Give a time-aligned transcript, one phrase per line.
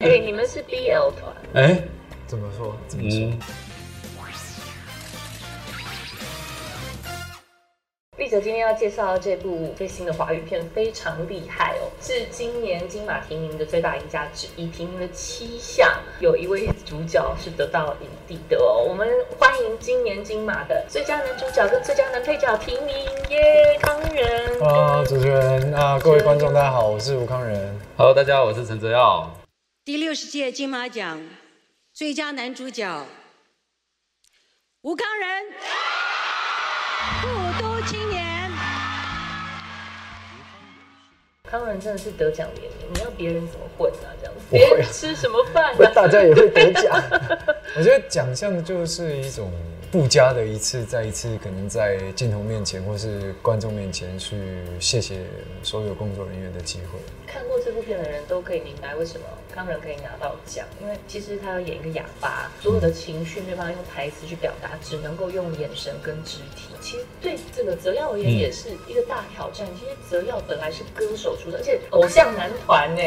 [0.00, 1.82] 哎、你们是 BL 团，哎，
[2.26, 2.76] 怎么说？
[2.86, 3.18] 怎么说？
[3.18, 3.38] 嗯，
[8.18, 15.90] 丽哲今天要介绍的这部最新的华语片非常厉害哦，是今年金马提名的最大赢家之一，提名了七项，
[16.20, 18.84] 有一位主角是得到影帝的哦。
[18.86, 19.08] 我们
[19.38, 22.94] 欢迎今年金马的最佳男主角跟最佳男配角提名
[23.30, 24.62] 耶，康仁。
[24.62, 27.80] 啊，主持人啊，各位观众，大家好，我是吴康仁。
[27.96, 29.28] Hello，大家好，我是陈泽耀。
[29.86, 31.22] 第六十届金马奖
[31.94, 33.06] 最佳男主角
[34.80, 35.44] 吴康仁，
[37.22, 38.50] 复都青年。
[41.44, 44.10] 康仁真的是得奖连连，你要别人怎么混啊？
[44.20, 45.92] 这样子，别人吃什么饭，啊？
[45.94, 47.00] 大家也会得奖。
[47.78, 49.52] 我觉得奖项就是一种
[49.92, 54.36] 附加的一次，再一次可能在镜头面前或是观众面前去
[54.80, 55.24] 谢谢
[55.62, 56.98] 所有工作人员的机会。
[57.24, 59.24] 看过这部片的人都可以明白为什么
[59.56, 66.68] 康仁可以拿到奖，因为其实他要演一个哑巴，所有的情绪没办法用台词去表达，只能够用眼神跟肢体。
[66.82, 69.66] 其实对这个泽耀而言也是一个大挑战。
[69.80, 73.02] 其实泽耀本来是歌手出身，而且偶像男团呢，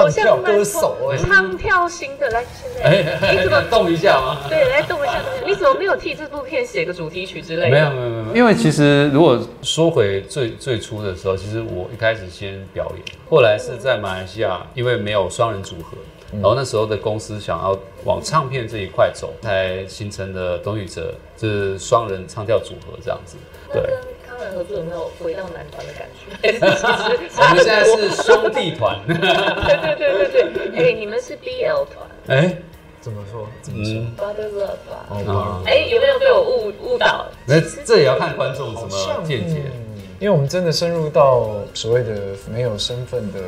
[0.00, 2.28] 偶像歌手哎唱跳型的。
[2.30, 4.48] 来，现在哎，你怎么动一下吗？
[4.48, 5.12] 对来动一下？
[5.22, 7.70] 动一下你怎么没有替这部片写个主题曲之类的？
[7.70, 15.96] 没有没有没有，因为其实如果说回最最初的时候，其实我一开始先表演，后来是在马来西亚，因为没有双人组合，
[16.32, 23.36] 然后那时候的公司想要往唱片这一块走，才形成的董宇哲就是双人唱跳组合这样子。
[23.72, 23.90] 对，跟
[24.28, 26.52] 康仁合作有没有回到男团的感觉？
[26.52, 28.98] 其 实我们现在是兄弟团。
[29.06, 32.56] 对对对对对，哎、你们是 BL 团哎，
[33.00, 33.46] 怎么说？
[33.62, 33.94] 怎么说？
[33.94, 35.06] 嗯，，Brother Love 吧？
[35.10, 37.26] 哦，啊哎、有没有被我误误导？
[37.46, 39.62] 那这也要看观众怎好像么见解。
[39.66, 39.82] 嗯
[40.18, 43.38] 因为我们真的深入到所谓的没有身份的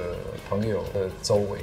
[0.50, 1.60] 朋友的周围。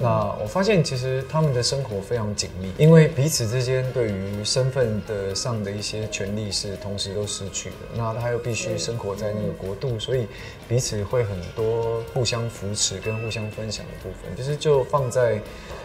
[0.00, 7.76] 那我发现，其实他们的生活非常紧密，因为彼此之间对于身份的上的一些权利是同时都失去的。
[7.96, 10.26] 那他又必须生活在那个国度，所以
[10.68, 14.34] 彼此会很多互相扶持跟互相分享的部分。
[14.36, 15.40] 就是就放在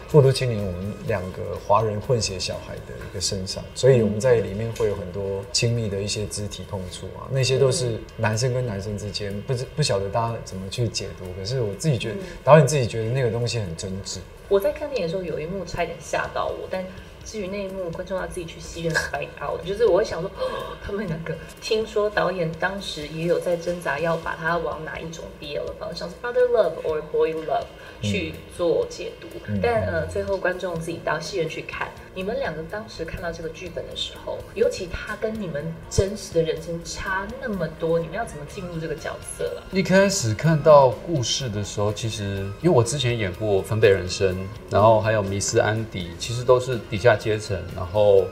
[0.08, 11.26] 复读青年我们两个华人混血小孩的一个身上，所以我们在里面会有很多亲密的一些肢体碰触啊，那些都是男生跟男生之间，不知不晓得大家怎么去解读。
[11.38, 14.18] 可是我自己觉得，导演自己觉得那个东西很真挚。
[14.48, 16.84] 我在看电影的时候有一幕差点吓到我，但
[17.24, 19.64] 至于那一幕，观众要自己去戏院 find out。
[19.64, 27.64] 就是我会想说，哦 他们两个听说导演当时也有在挣扎，要把它往哪一种 BL 的方向，是 father love or boy love
[28.02, 29.28] 去做解读。
[29.46, 31.88] 嗯但呃，最后观众自己到戏院去看。
[32.20, 39.64] 你们两个当时看到这个剧本的时候，尤其他跟你们真实的人生差那么多，你们要怎么进入这个角色啊？
[39.72, 44.36] 一开始看到故事的时候，其实因为我之前演过《分贝人生》，
[44.68, 48.26] 然后还有《迷失安迪》，其实都是底下阶层，然后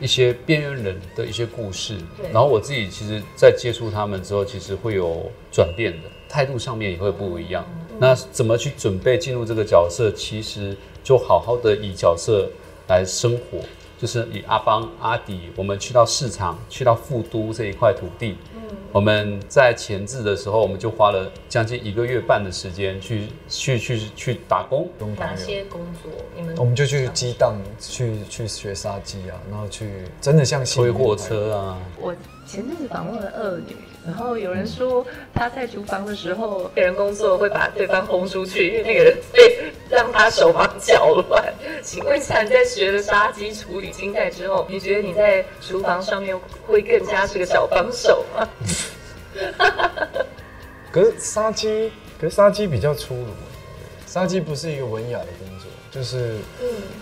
[0.00, 2.32] 一些边缘人的一些故事对。
[2.32, 7.66] 然后我自己其实，在接触他们之后，其实会有转变的，态度上面也会不一样。
[7.98, 10.10] 那怎么去准备进入这个角色？
[10.12, 12.50] 其实就好好的以角色
[12.88, 13.58] 来生活。
[13.98, 18.60] 就是以阿邦、阿迪，我们去到市场，去到富都这一块土地，嗯
[18.92, 24.86] 我们在前置的时候，我们就花了将近一个月半的时间去去去去打工。
[25.18, 26.12] 哪些工作？
[26.36, 29.88] 你们我们就去激荡，去去学杀鸡啊，然后去
[30.20, 32.14] 真的像推货车啊，我
[32.46, 33.74] 前阵子访问了二女，
[34.06, 39.45] 然后有人说她在厨房的时候，别人工作会把对方轰出去，因为那个人会
[39.88, 41.54] 让他手忙脚乱。
[41.82, 48.48] 请问一下，你在学了杀鸡处理青菜之后，你觉得你在厨房上面会更加是个小帮手吗？
[50.90, 53.26] 可是杀鸡，可是杀鸡比较粗鲁，
[54.16, 56.38] 杀鸡不是一个文雅的工作，就是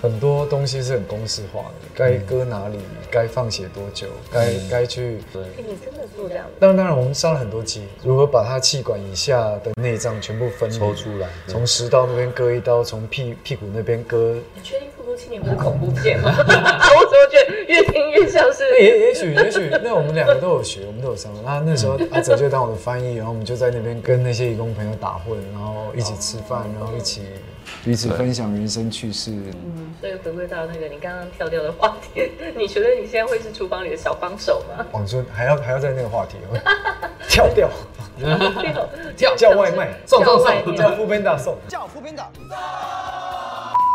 [0.03, 5.21] 很多东西是很公式化的，该割哪里，该放血多久，该该去。
[5.33, 6.45] 对，哎，你真的做这样？
[6.59, 14.37] 当然，当然，我们杀了很多鸡，如何把它气管以下的内脏全部分离抽出来从食道那边割一刀，从屁屁股那边割。
[14.53, 16.35] 你确定《复读青年》不是恐怖片吗？
[16.37, 18.65] 我怎么觉得越听越像是？
[18.81, 21.31] 也也许也许，那我们两个都有学，我们都有上。
[21.45, 27.23] 那那时候阿哲就当我的翻译，然后我们就在那边跟那些义工朋友打混，然后一起吃饭，然后一起
[27.85, 29.31] 彼此分享人生趣事。
[29.31, 34.85] 嗯所以回归到那个你刚刚跳掉的话题，你觉得你现在会是厨房里的小帮手吗？
[34.93, 36.37] 网说还要还要在那个话题
[37.27, 37.71] 跳掉，
[39.17, 41.57] 跳 叫外卖送送送叫副班打送。
[41.69, 42.31] 叫副编导。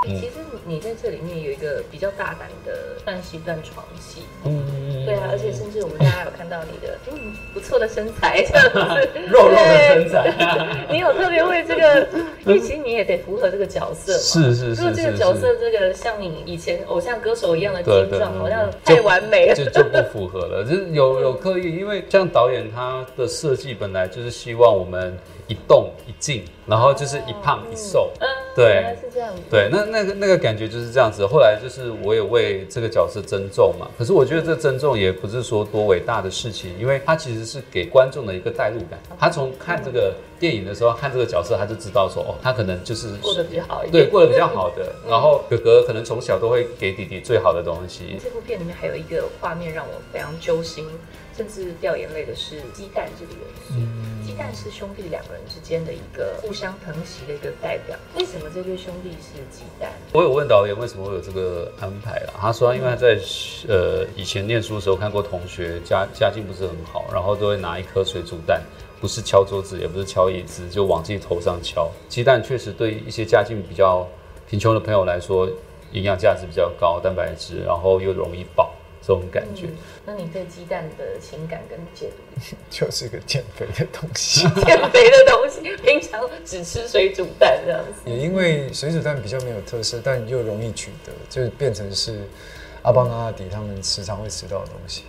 [0.07, 0.31] 其实
[0.65, 10.85] 你在这里面有一个比较大胆的算是一段床戏，嗯，对啊，而且甚至我们大家有看到你的嗯不错的身材这样子， 肉肉的身材。
[10.89, 12.07] 你有特别为这个，
[12.45, 14.19] 因为其实你也得符合这个角色嘛。
[14.19, 19.55] 是是是如果这个角色这个像你以前偶像歌手一样的精壮，好像太完美了。
[19.55, 25.17] 就就不符合了，就是有有刻意，因为像导演他的设计本来就是希望我们
[25.47, 28.27] 一动一静，然后就是一胖一瘦，嗯，
[28.59, 29.41] 对原来是这样子。
[29.49, 31.25] 对，那那个那个感觉就是这样子。
[31.25, 38.99] 后来就是我也为这个角色增重嘛，可是我觉得这增重也不是说多伟大的事情，因为它其实是给观众的一个代入感。
[39.17, 44.09] 他从看这个电影的时候，看这个角色，他就知道说，哦，他可能就是过得比较好一点对。
[44.09, 44.93] 过得比较好的。
[45.07, 48.17] 然后哥哥可能从小都会给弟弟最好的东西。
[48.21, 50.85] 这部片里面还有一个画面让我非常揪心，
[51.39, 53.75] 甚至掉眼泪的是鸡蛋这个元素。
[54.27, 57.97] 鸡蛋是兄弟两个人之间的一个互相疼惜的一个代表。
[58.17, 59.89] 为什么这对兄弟是鸡蛋？
[60.11, 63.17] 我有问导演为什么会有这个安排啦，他说因为他在
[63.69, 68.61] 呃以前念书的时候看过同学家家境不是很好，然后都会拿一颗水煮蛋，
[68.99, 71.89] 不是敲桌子，也不是敲椅子，就往自己头上敲。
[72.09, 74.05] 鸡蛋确实对一些家境比较
[74.49, 75.49] 贫穷的朋友来说，
[75.93, 78.73] 营养价值比较高，蛋白质，然后又容易饱，
[79.09, 79.65] 这种感觉。
[79.65, 82.55] 嗯那你对鸡蛋的情感跟解读？
[82.69, 84.41] 就是个减肥的东西。
[84.61, 88.07] 减肥的东西，平常只吃水煮蛋这样子。
[88.09, 92.21] 也因为水煮蛋比较没有特色，但又容易取得，就变成是
[92.83, 95.03] 阿邦阿迪他们时常会吃到的东西。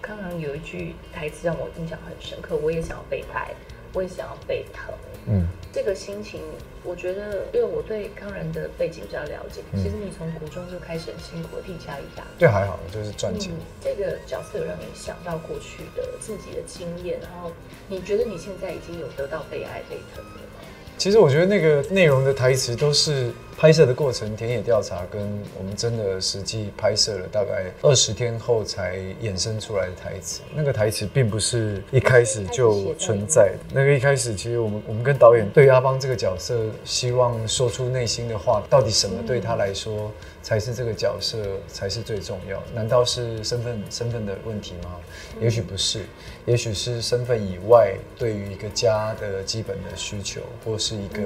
[0.00, 3.50] 康康有一句台词让我印象很深刻，我也想要被爱，
[3.92, 4.94] 我也想要被疼。
[5.26, 6.40] 嗯，这个心情，
[6.82, 13.52] 我觉得，因为我对康仁的背景比较了解，其实你从国中就开始很辛苦的替家里打对，还好，就是赚钱。
[13.52, 17.52] 嗯，这个角色有让你想到过去的自己的经验，然后
[17.86, 20.66] 你觉得你现在已经有得到被爱被疼了吗？
[20.98, 30.42] 其实我觉得那个内容的台词都是拍摄的过程、田野调查，跟我们真的实际拍摄了大概二十天后才衍生出来的台词。
[30.54, 33.58] 那个台词并不是一开始就存在的。
[33.72, 40.10] 那个一开始，其实我们我们跟导演对阿邦这个角色，希望说出内心的话，到底什么对他来说
[40.42, 41.38] 才是这个角色
[41.68, 42.60] 才是最重要？
[42.74, 44.96] 难道是身份身份的问题吗？
[45.40, 46.00] 也许不是，
[46.46, 51.22] 也许是身份以外对于一个家的基本的需求，或是一个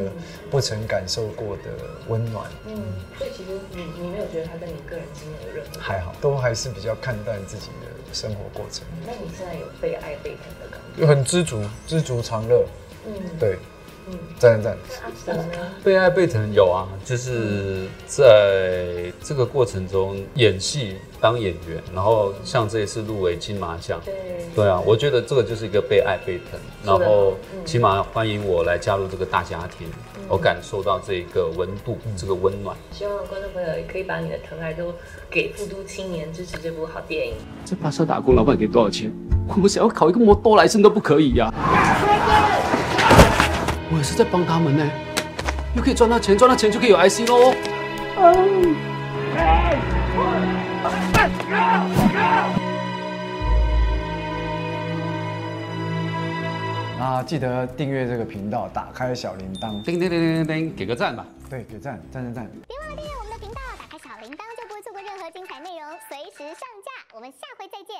[0.51, 1.71] 不曾感受过的
[2.17, 2.51] 温暖。
[2.67, 2.83] 嗯，
[3.19, 11.03] 所以其实你你没有觉得他跟你个人经验有任何还好，都还是比较看淡自己的生活过程，那你现在有被爱被疼的感觉？
[11.03, 12.67] 就很知足，知足常乐。
[13.07, 13.59] 嗯，对，嗯，
[14.39, 14.77] 赞赞赞。
[15.27, 15.59] 那阿神呢？
[15.83, 24.15] 被爱被疼有啊，就是在这个过程中演戏当演员，然后像这一次入围金马奖，对
[24.55, 29.89] 对啊，我觉得这个就是一个被爱被疼，然后嗯起码欢迎我来加入这个大家庭，
[30.29, 32.77] 我感受到这个温度，这个温暖。
[32.93, 34.95] 希望观众朋友也可以把你的疼爱都
[35.31, 37.35] 给复都青年，支持这部好电影。
[37.65, 39.13] 在巴萨打工，老板给多少钱？
[39.49, 41.53] 我们想要考一个摩多来生都不可以呀、
[43.89, 44.85] 我也是在帮他们呢，
[45.75, 47.55] 又可以赚到钱，赚到钱就可以有 IC 喽。
[56.99, 59.81] 啊，记得订阅这个频道，打开小铃铛。
[59.85, 61.25] 叮叮叮叮叮叮，给个赞吧。
[61.49, 62.51] 对，给赞，赞赞赞。
[62.67, 66.91] 别忘了订阅我们的频道，打开小铃铛就不会错过任何精彩内容，随时上架。
[67.15, 67.95] 我们下回再见。